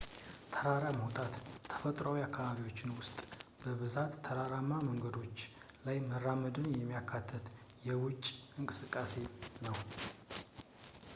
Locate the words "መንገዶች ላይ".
4.87-5.99